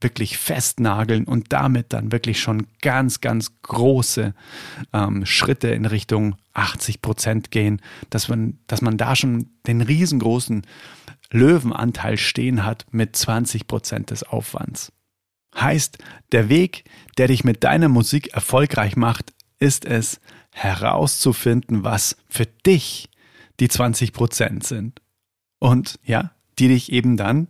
wirklich 0.01 0.37
festnageln 0.37 1.25
und 1.25 1.53
damit 1.53 1.93
dann 1.93 2.13
wirklich 2.13 2.41
schon 2.41 2.67
ganz, 2.83 3.21
ganz 3.23 3.63
große 3.63 4.35
ähm, 4.93 5.25
Schritte 5.25 5.69
in 5.69 5.87
Richtung 5.87 6.37
80 6.53 7.01
Prozent 7.01 7.51
gehen, 7.51 7.81
dass 8.11 8.29
man, 8.29 8.59
dass 8.67 8.83
man 8.83 8.99
da 8.99 9.17
schon 9.17 9.49
den 9.67 9.81
riesengroßen 9.81 10.67
Löwenanteil 11.31 12.19
stehen 12.19 12.65
hat 12.65 12.87
mit 12.91 13.17
20 13.17 13.67
Prozent 13.67 14.11
des 14.11 14.23
Aufwands. 14.23 14.93
Heißt, 15.59 15.99
der 16.33 16.49
Weg, 16.49 16.85
der 17.19 17.29
dich 17.29 17.45
mit 17.45 17.65
deiner 17.65 17.89
Musik 17.89 18.35
erfolgreich 18.35 18.97
macht, 18.97 19.33
ist 19.59 19.85
es, 19.85 20.21
herauszufinden, 20.53 21.85
was 21.85 22.17
für 22.29 22.47
dich 22.47 23.11
die 23.61 23.69
20 23.69 24.13
Prozent 24.13 24.65
sind 24.65 25.03
und 25.59 25.99
ja, 26.03 26.31
die 26.59 26.69
dich 26.69 26.93
eben 26.93 27.17
dann 27.19 27.49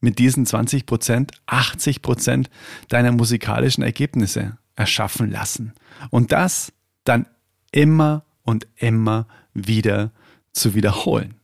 mit 0.00 0.18
diesen 0.18 0.46
20 0.46 0.86
Prozent 0.86 1.32
80 1.46 2.00
Prozent 2.00 2.50
deiner 2.88 3.12
musikalischen 3.12 3.82
Ergebnisse 3.82 4.56
erschaffen 4.74 5.30
lassen. 5.30 5.74
Und 6.10 6.32
das 6.32 6.72
dann 7.04 7.26
immer 7.72 8.24
und 8.42 8.66
immer 8.76 9.26
wieder 9.52 10.12
zu 10.52 10.74
wiederholen. 10.74 11.34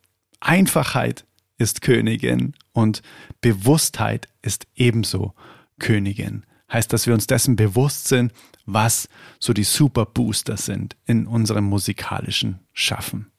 Einfachheit 0.41 1.27
ist 1.59 1.83
Königin 1.83 2.55
und 2.73 3.03
Bewusstheit 3.41 4.29
ist 4.41 4.67
ebenso 4.75 5.35
Königin. 5.83 6.47
Heißt, 6.73 6.91
dass 6.91 7.07
wir 7.07 7.13
uns 7.13 7.27
dessen 7.27 7.57
bewusst 7.57 8.09
sind, 8.09 8.33
was 8.65 9.09
so 9.39 9.53
die 9.53 9.65
Super 9.65 10.07
Booster 10.07 10.57
sind 10.57 10.97
in 11.05 11.27
unserem 11.27 11.65
musikalischen 11.65 12.61
Schaffen. 12.73 13.31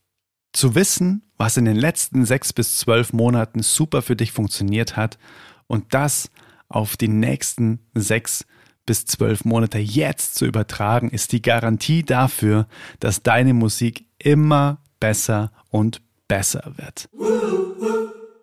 Zu 0.52 0.76
wissen, 0.76 1.24
was 1.38 1.58
in 1.58 1.66
den 1.66 1.76
letzten 1.76 2.26
sechs 2.26 2.54
bis 2.54 2.78
zwölf 2.78 3.12
Monaten 3.12 3.64
super 3.64 4.04
für 4.04 4.16
dich 4.16 4.32
funktioniert 4.32 4.96
hat 4.96 5.18
und 5.66 5.96
das 5.96 6.30
auf 6.70 6.96
die 6.96 7.08
nächsten 7.08 7.80
sechs 7.96 8.46
bis 8.86 9.06
zwölf 9.06 9.46
Monate 9.46 9.80
jetzt 9.80 10.36
zu 10.36 10.46
übertragen, 10.46 11.10
ist 11.10 11.32
die 11.32 11.42
Garantie 11.42 12.04
dafür, 12.04 12.68
dass 13.00 13.24
deine 13.24 13.54
Musik 13.54 14.06
immer 14.20 14.80
besser 15.00 15.52
und 15.70 16.02
besser 16.28 16.74
wird. 16.76 17.10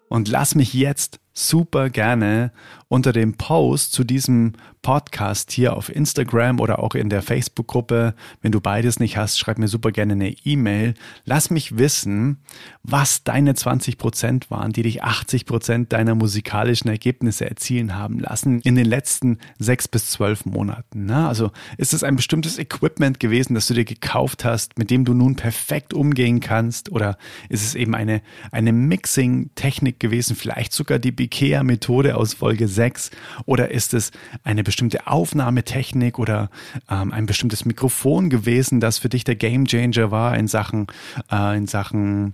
Und 0.09 0.29
lass 0.29 0.55
mich 0.55 0.75
jetzt 0.75 1.21
super 1.33 1.91
gerne 1.91 2.53
unter 2.89 3.13
dem 3.13 3.35
Post 3.35 3.93
zu 3.93 4.03
diesem 4.03 4.55
Podcast 4.83 5.53
hier 5.53 5.77
auf 5.77 5.95
Instagram 5.95 6.59
oder 6.59 6.79
auch 6.81 6.95
in 6.95 7.11
der 7.11 7.23
Facebook-Gruppe. 7.23 8.15
Wenn 8.41 8.51
du 8.51 8.61
beides 8.61 8.99
nicht 8.99 9.17
hast, 9.17 9.39
schreib 9.39 9.59
mir 9.59 9.69
super 9.69 9.93
gerne 9.93 10.15
eine 10.15 10.31
E-Mail. 10.45 10.95
Lass 11.25 11.51
mich 11.51 11.77
wissen, 11.77 12.39
was 12.83 13.23
deine 13.23 13.55
20 13.55 13.99
Prozent 13.99 14.51
waren, 14.51 14.73
die 14.73 14.83
dich 14.83 15.05
80 15.05 15.47
Prozent 15.47 15.93
deiner 15.93 16.15
musikalischen 16.15 16.89
Ergebnisse 16.89 17.49
erzielen 17.49 17.95
haben 17.95 18.19
lassen 18.19 18.61
in 18.61 18.75
den 18.75 18.87
letzten 18.87 19.39
sechs 19.59 19.87
bis 19.87 20.11
zwölf 20.11 20.47
Monaten. 20.47 21.07
Na, 21.07 21.29
also 21.29 21.53
ist 21.77 21.93
es 21.95 22.03
ein 22.03 22.17
bestimmtes 22.17 22.59
Equipment 22.59 23.21
gewesen, 23.21 23.55
das 23.55 23.67
du 23.67 23.75
dir 23.75 23.85
gekauft 23.85 24.45
hast, 24.45 24.79
mit 24.79 24.91
dem 24.91 25.05
du 25.05 25.15
nun 25.15 25.37
perfekt 25.37 25.93
umgehen 25.95 26.41
kannst? 26.41 26.91
Oder 26.91 27.19
ist 27.49 27.65
es 27.65 27.75
eben 27.75 27.95
eine, 27.95 28.23
eine 28.51 28.73
Mixing-Technik 28.73 30.01
gewesen, 30.01 30.35
vielleicht 30.35 30.73
sogar 30.73 30.99
die 30.99 31.13
Bikea-Methode 31.21 32.17
aus 32.17 32.33
Folge 32.33 32.67
6? 32.67 33.11
Oder 33.45 33.71
ist 33.71 33.93
es 33.93 34.11
eine 34.43 34.65
bestimmte 34.65 35.07
Aufnahmetechnik 35.07 36.19
oder 36.19 36.49
ähm, 36.89 37.13
ein 37.13 37.27
bestimmtes 37.27 37.67
Mikrofon 37.67 38.31
gewesen, 38.31 38.81
das 38.81 38.97
für 38.97 39.11
dich 39.11 39.25
der 39.25 39.37
Gamechanger 39.37 40.11
war 40.11 40.35
in 40.39 40.49
Sachen, 40.49 40.87
äh, 41.31 41.59
in 41.59 41.67
Sachen 41.67 42.33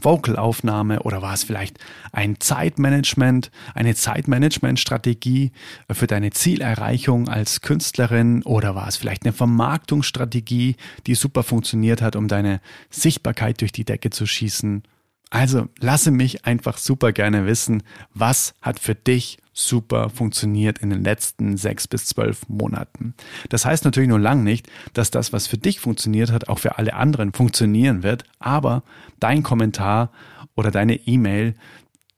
Vocalaufnahme 0.00 1.04
oder 1.04 1.22
war 1.22 1.34
es 1.34 1.44
vielleicht 1.44 1.78
ein 2.10 2.40
Zeitmanagement, 2.40 3.52
eine 3.74 3.94
Zeitmanagement-Strategie 3.94 5.52
für 5.88 6.08
deine 6.08 6.30
Zielerreichung 6.30 7.28
als 7.28 7.60
Künstlerin 7.60 8.42
oder 8.42 8.74
war 8.74 8.88
es 8.88 8.96
vielleicht 8.96 9.24
eine 9.24 9.32
Vermarktungsstrategie, 9.32 10.74
die 11.06 11.14
super 11.14 11.44
funktioniert 11.44 12.02
hat, 12.02 12.16
um 12.16 12.26
deine 12.26 12.60
Sichtbarkeit 12.90 13.60
durch 13.60 13.70
die 13.70 13.84
Decke 13.84 14.10
zu 14.10 14.26
schießen? 14.26 14.82
Also 15.30 15.68
lasse 15.80 16.10
mich 16.10 16.44
einfach 16.44 16.78
super 16.78 17.12
gerne 17.12 17.46
wissen, 17.46 17.82
was 18.14 18.54
hat 18.62 18.78
für 18.78 18.94
dich 18.94 19.38
super 19.52 20.10
funktioniert 20.10 20.78
in 20.78 20.90
den 20.90 21.02
letzten 21.02 21.56
sechs 21.56 21.88
bis 21.88 22.06
zwölf 22.06 22.48
Monaten. 22.48 23.14
Das 23.48 23.64
heißt 23.64 23.84
natürlich 23.84 24.08
nur 24.08 24.20
lang 24.20 24.44
nicht, 24.44 24.68
dass 24.92 25.10
das, 25.10 25.32
was 25.32 25.46
für 25.46 25.56
dich 25.56 25.80
funktioniert 25.80 26.30
hat, 26.30 26.48
auch 26.48 26.58
für 26.58 26.78
alle 26.78 26.94
anderen 26.94 27.32
funktionieren 27.32 28.02
wird, 28.02 28.24
aber 28.38 28.82
dein 29.18 29.42
Kommentar 29.42 30.10
oder 30.54 30.70
deine 30.70 30.94
E-Mail 30.94 31.54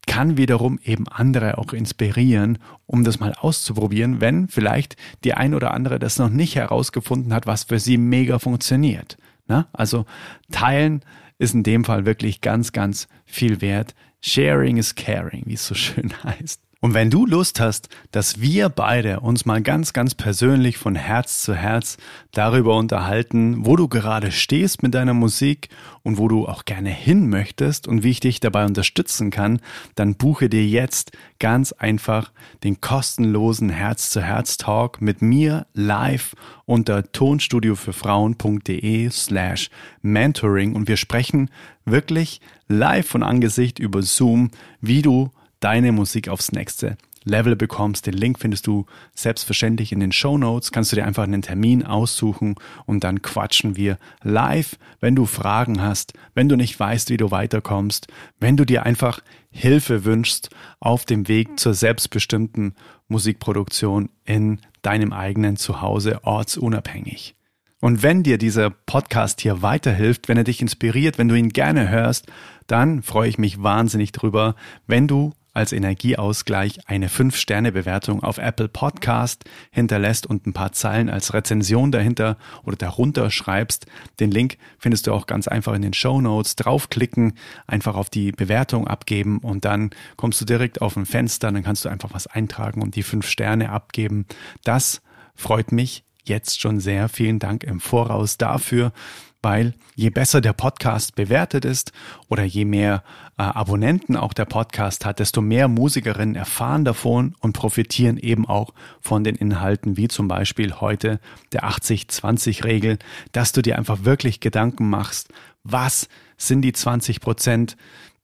kann 0.07 0.37
wiederum 0.37 0.81
eben 0.83 1.07
andere 1.07 1.59
auch 1.59 1.73
inspirieren, 1.73 2.59
um 2.87 3.05
das 3.05 3.21
mal 3.21 3.35
auszuprobieren, 3.35 4.21
wenn 4.21 4.49
vielleicht 4.49 4.97
die 5.23 5.35
ein 5.35 5.55
oder 5.55 5.73
andere 5.73 5.99
das 5.99 6.19
noch 6.19 6.31
nicht 6.31 6.57
herausgefunden 6.57 7.33
hat, 7.33 7.47
was 7.47 7.65
für 7.65 7.79
sie 7.79 7.99
mega 7.99 8.38
funktioniert. 8.38 9.19
Na? 9.47 9.69
Also 9.73 10.07
teilen 10.50 11.03
ist 11.38 11.54
in 11.54 11.62
dem 11.62 11.85
Fall 11.85 12.04
wirklich 12.04 12.40
ganz, 12.40 12.73
ganz 12.73 13.09
viel 13.25 13.61
wert. 13.61 13.95
Sharing 14.21 14.76
is 14.76 14.95
caring, 14.95 15.45
wie 15.47 15.54
es 15.54 15.66
so 15.66 15.75
schön 15.75 16.12
heißt. 16.25 16.61
Und 16.80 16.94
wenn 16.94 17.11
du 17.11 17.26
Lust 17.26 17.58
hast, 17.58 17.88
dass 18.12 18.40
wir 18.40 18.68
beide 18.68 19.18
uns 19.18 19.44
mal 19.44 19.61
ganz, 19.62 19.92
ganz 19.92 20.14
persönlich 20.14 20.78
von 20.78 20.94
Herz 20.94 21.42
zu 21.42 21.52
Herz 21.52 21.97
darüber 22.30 22.76
unterhalten, 22.76 23.66
wo 23.66 23.75
du 23.75 23.88
gerade 23.88 24.30
stehst 24.30 24.85
mit 24.85 24.94
deiner 24.94 25.14
Musik 25.14 25.70
und 26.04 26.18
wo 26.18 26.28
du 26.28 26.47
auch 26.47 26.66
gerne 26.66 26.90
hin 26.90 27.28
möchtest 27.28 27.88
und 27.88 28.04
wie 28.04 28.11
ich 28.11 28.20
dich 28.20 28.38
dabei 28.38 28.64
unterstützen 28.64 29.32
kann, 29.32 29.58
dann 29.97 30.14
buche 30.14 30.49
dir 30.49 30.64
jetzt 30.64 31.11
ganz 31.40 31.73
einfach 31.73 32.30
den 32.62 32.80
kostenlosen 32.80 33.70
Herz-zu-Herz-Talk 33.70 35.00
mit 35.00 35.20
mir 35.20 35.66
live 35.75 36.37
unter 36.64 37.11
tonstudiofürfrauen.de 37.11 39.11
slash 39.11 39.70
mentoring. 40.00 40.76
Und 40.76 40.87
wir 40.87 40.97
sprechen 40.97 41.50
wirklich 41.85 42.40
live 42.68 43.08
von 43.08 43.25
Angesicht 43.25 43.80
über 43.80 44.02
Zoom, 44.02 44.52
wie 44.80 45.02
du 45.02 45.32
deine 45.61 45.93
Musik 45.93 46.29
aufs 46.29 46.53
nächste 46.53 46.97
Level 47.25 47.57
bekommst. 47.57 48.07
Den 48.07 48.15
Link 48.15 48.38
findest 48.38 48.67
du 48.67 48.87
selbstverständlich 49.15 49.93
in 49.93 50.00
den 50.00 50.12
Show 50.12 50.38
Notes. 50.38 50.73
Kannst 50.73 50.93
du 50.93 50.97
dir 50.97 51.05
einfach 51.05 51.25
einen 51.25 51.43
Termin 51.43 51.85
aussuchen 51.85 52.57
und 52.87 53.05
dann 53.05 53.23
quatschen 53.23 53.77
wir 53.77 53.99
live, 54.23 54.79
wenn 55.00 55.15
du 55.15 55.27
Fragen 55.27 55.83
hast, 55.83 56.15
wenn 56.35 56.49
du 56.49 56.57
nicht 56.57 56.79
weißt, 56.79 57.11
wie 57.11 57.17
du 57.17 57.31
weiterkommst, 57.31 58.09
wenn 58.41 58.57
du 58.57 58.65
dir 58.65 58.85
einfach 58.85 59.21
Hilfe 59.50 60.05
wünschst 60.05 60.50
auf 60.81 61.05
dem 61.05 61.29
Weg 61.29 61.59
zur 61.59 61.75
selbstbestimmten 61.75 62.75
Musikproduktion 63.09 64.11
in 64.25 64.61
deinem 64.83 65.12
eigenen 65.12 65.57
Zuhause 65.57 66.25
ortsunabhängig. 66.25 67.35
Und 67.81 68.03
wenn 68.03 68.25
dir 68.25 68.38
dieser 68.38 68.71
Podcast 68.71 69.41
hier 69.41 69.62
weiterhilft, 69.62 70.29
wenn 70.29 70.37
er 70.37 70.45
dich 70.45 70.61
inspiriert, 70.61 71.17
wenn 71.17 71.29
du 71.29 71.37
ihn 71.37 71.50
gerne 71.50 71.88
hörst, 71.88 72.27
dann 72.67 73.03
freue 73.03 73.29
ich 73.29 73.38
mich 73.38 73.62
wahnsinnig 73.62 74.11
drüber, 74.11 74.57
wenn 74.87 75.07
du 75.07 75.33
als 75.59 75.73
Energieausgleich 75.73 76.79
eine 76.87 77.09
5-Sterne-Bewertung 77.09 78.23
auf 78.23 78.38
Apple 78.38 78.69
Podcast 78.69 79.45
hinterlässt 79.73 80.25
und 80.25 80.47
ein 80.47 80.53
paar 80.53 80.71
Zeilen 80.71 81.11
als 81.11 81.35
Rezension 81.35 81.91
dahinter 81.91 82.38
oder 82.62 82.77
darunter 82.77 83.29
schreibst. 83.33 83.87
Den 84.21 84.31
Link 84.31 84.57
findest 84.79 85.09
du 85.09 85.12
auch 85.12 85.27
ganz 85.27 85.49
einfach 85.49 85.75
in 85.75 85.83
den 85.83 85.95
Show 85.95 86.21
Notes. 86.21 86.55
Draufklicken, 86.55 87.33
einfach 87.67 87.97
auf 87.97 88.09
die 88.09 88.31
Bewertung 88.31 88.87
abgeben 88.87 89.38
und 89.38 89.65
dann 89.65 89.91
kommst 90.17 90.41
du 90.41 90.45
direkt 90.45 90.81
auf 90.81 90.97
ein 90.97 91.07
Fenster. 91.07 91.50
Dann 91.50 91.65
kannst 91.65 91.85
du 91.85 91.88
einfach 91.88 92.11
was 92.12 92.29
eintragen 92.29 92.81
und 92.81 92.95
die 92.95 93.03
5 93.03 93.27
Sterne 93.27 93.71
abgeben. 93.71 94.27
Das 94.62 95.03
freut 95.35 95.73
mich 95.73 96.05
jetzt 96.23 96.61
schon 96.61 96.79
sehr. 96.79 97.09
Vielen 97.09 97.41
Dank 97.41 97.65
im 97.65 97.81
Voraus 97.81 98.38
dafür 98.38 98.93
weil 99.42 99.75
je 99.95 100.11
besser 100.11 100.40
der 100.40 100.52
Podcast 100.52 101.15
bewertet 101.15 101.65
ist 101.65 101.93
oder 102.28 102.43
je 102.43 102.65
mehr 102.65 103.04
äh, 103.36 103.43
Abonnenten 103.43 104.17
auch 104.17 104.32
der 104.32 104.47
Podcast 104.47 105.04
hat, 105.04 105.21
desto 105.21 105.41
mehr 105.41 105.69
Musikerinnen 105.69 106.34
erfahren 106.34 106.84
davon 106.84 107.34
und 107.41 107.52
profitieren 107.52 108.17
eben 108.17 108.47
auch 108.47 108.75
von 109.00 109.25
den 109.25 109.36
Inhalten, 109.36 109.97
wie 109.97 110.08
zum 110.08 110.28
Beispiel 110.28 110.75
heute 110.75 111.21
der 111.52 111.65
80-20-Regel, 111.65 112.99
dass 113.32 113.52
du 113.52 113.63
dir 113.63 113.78
einfach 113.78 114.04
wirklich 114.04 114.41
Gedanken 114.41 114.91
machst, 114.91 115.28
was 115.63 116.08
sind 116.36 116.63
die 116.63 116.73
20 116.73 117.21
Prozent, 117.21 117.76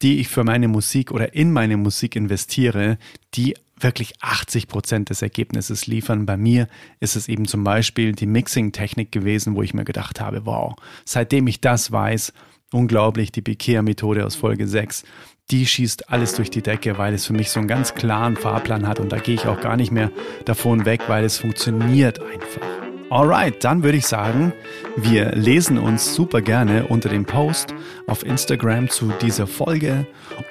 die 0.02 0.20
ich 0.20 0.28
für 0.28 0.44
meine 0.44 0.68
Musik 0.68 1.12
oder 1.12 1.34
in 1.34 1.52
meine 1.52 1.76
Musik 1.76 2.16
investiere, 2.16 2.98
die 3.34 3.54
wirklich 3.78 4.14
80 4.20 4.68
Prozent 4.68 5.10
des 5.10 5.22
Ergebnisses 5.22 5.86
liefern. 5.86 6.26
Bei 6.26 6.36
mir 6.36 6.68
ist 7.00 7.16
es 7.16 7.28
eben 7.28 7.46
zum 7.46 7.64
Beispiel 7.64 8.12
die 8.12 8.26
Mixing-Technik 8.26 9.12
gewesen, 9.12 9.56
wo 9.56 9.62
ich 9.62 9.74
mir 9.74 9.84
gedacht 9.84 10.20
habe, 10.20 10.46
wow, 10.46 10.74
seitdem 11.04 11.46
ich 11.46 11.60
das 11.60 11.90
weiß, 11.90 12.32
unglaublich, 12.72 13.32
die 13.32 13.42
Bikea-Methode 13.42 14.24
aus 14.24 14.36
Folge 14.36 14.66
6, 14.66 15.04
die 15.50 15.66
schießt 15.66 16.10
alles 16.10 16.34
durch 16.34 16.50
die 16.50 16.62
Decke, 16.62 16.98
weil 16.98 17.14
es 17.14 17.26
für 17.26 17.34
mich 17.34 17.50
so 17.50 17.60
einen 17.60 17.68
ganz 17.68 17.94
klaren 17.94 18.36
Fahrplan 18.36 18.88
hat 18.88 18.98
und 19.00 19.12
da 19.12 19.18
gehe 19.18 19.34
ich 19.34 19.46
auch 19.46 19.60
gar 19.60 19.76
nicht 19.76 19.92
mehr 19.92 20.10
davon 20.44 20.84
weg, 20.84 21.02
weil 21.06 21.24
es 21.24 21.38
funktioniert 21.38 22.20
einfach. 22.20 22.83
Alright, 23.10 23.62
dann 23.62 23.82
würde 23.82 23.98
ich 23.98 24.06
sagen, 24.06 24.52
wir 24.96 25.32
lesen 25.32 25.78
uns 25.78 26.14
super 26.14 26.40
gerne 26.40 26.86
unter 26.86 27.08
dem 27.08 27.24
Post 27.24 27.74
auf 28.06 28.24
Instagram 28.24 28.88
zu 28.88 29.12
dieser 29.20 29.46
Folge 29.46 30.06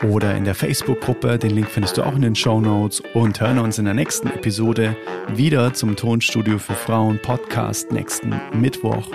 oder 0.08 0.36
in 0.36 0.46
der 0.46 0.56
Facebook-Gruppe. 0.56 1.40
Den 1.40 1.52
Link 1.52 1.68
findest 1.70 1.98
du 1.98 2.04
auch 2.04 2.16
in 2.16 2.22
den 2.22 2.36
Show 2.36 2.62
Notes 2.62 3.02
und 3.14 3.42
hören 3.42 3.60
uns 3.60 3.80
in 3.80 3.86
der 3.86 3.96
nächsten 3.96 4.28
Episode 4.28 4.96
wieder 5.36 5.74
zum 5.74 5.96
Tonstudio 5.96 6.60
für 6.60 6.76
Frauen 6.76 7.20
Podcast 7.22 7.92
nächsten 7.92 8.40
Mittwoch. 8.54 9.10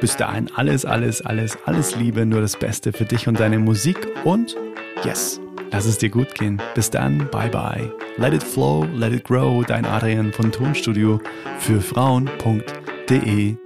Bis 0.00 0.16
dahin 0.16 0.50
alles, 0.54 0.84
alles, 0.84 1.22
alles, 1.22 1.58
alles 1.64 1.96
Liebe, 1.96 2.26
nur 2.26 2.40
das 2.40 2.56
Beste 2.56 2.92
für 2.92 3.04
dich 3.04 3.26
und 3.26 3.40
deine 3.40 3.58
Musik 3.58 4.06
und 4.24 4.56
yes, 5.04 5.40
lass 5.70 5.86
es 5.86 5.98
dir 5.98 6.10
gut 6.10 6.34
gehen. 6.34 6.60
Bis 6.74 6.90
dann, 6.90 7.28
bye 7.30 7.48
bye. 7.48 7.90
Let 8.16 8.34
it 8.34 8.42
flow, 8.42 8.84
let 8.94 9.12
it 9.12 9.24
grow, 9.24 9.64
dein 9.64 9.84
Adrian 9.84 10.32
von 10.32 10.50
Tonstudio 10.50 11.20
für 11.58 11.80
Frauen.de. 11.80 13.56